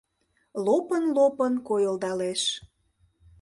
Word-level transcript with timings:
Лопын-лопын 0.65 1.53
койылдалеш,- 1.67 2.41